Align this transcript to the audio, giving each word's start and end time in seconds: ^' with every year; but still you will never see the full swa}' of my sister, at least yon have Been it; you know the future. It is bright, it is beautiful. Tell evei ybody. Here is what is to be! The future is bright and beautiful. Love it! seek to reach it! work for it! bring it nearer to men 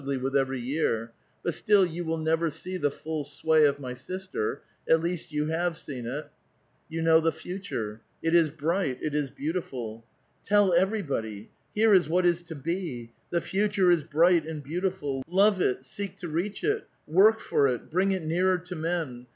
^' 0.05 0.21
with 0.23 0.35
every 0.35 0.59
year; 0.59 1.11
but 1.43 1.53
still 1.53 1.85
you 1.85 2.03
will 2.03 2.17
never 2.17 2.49
see 2.49 2.75
the 2.75 2.89
full 2.89 3.23
swa}' 3.23 3.69
of 3.69 3.77
my 3.79 3.93
sister, 3.93 4.63
at 4.89 4.99
least 4.99 5.31
yon 5.31 5.49
have 5.49 5.77
Been 5.85 6.07
it; 6.07 6.27
you 6.89 7.03
know 7.03 7.19
the 7.21 7.31
future. 7.31 8.01
It 8.23 8.33
is 8.33 8.49
bright, 8.49 8.97
it 9.03 9.13
is 9.13 9.29
beautiful. 9.29 10.03
Tell 10.43 10.71
evei 10.71 11.03
ybody. 11.05 11.49
Here 11.75 11.93
is 11.93 12.09
what 12.09 12.25
is 12.25 12.41
to 12.41 12.55
be! 12.55 13.11
The 13.29 13.41
future 13.41 13.91
is 13.91 14.03
bright 14.03 14.43
and 14.43 14.63
beautiful. 14.63 15.21
Love 15.27 15.61
it! 15.61 15.83
seek 15.83 16.17
to 16.17 16.27
reach 16.27 16.63
it! 16.63 16.87
work 17.05 17.39
for 17.39 17.67
it! 17.67 17.91
bring 17.91 18.11
it 18.11 18.23
nearer 18.23 18.57
to 18.57 18.75
men 18.75 19.27